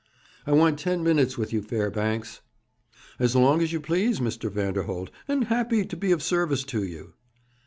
'I 0.47 0.53
want 0.53 0.79
ten 0.79 1.03
minutes 1.03 1.37
with 1.37 1.53
you, 1.53 1.61
Fairbanks.' 1.61 2.41
'As 3.19 3.35
long 3.35 3.61
as 3.61 3.71
you 3.71 3.79
please, 3.79 4.19
Mr. 4.19 4.49
Vanderholt. 4.49 5.11
Always 5.29 5.49
happy 5.49 5.85
to 5.85 5.95
be 5.95 6.11
of 6.11 6.23
service 6.23 6.63
to 6.73 6.81
you.' 6.83 7.13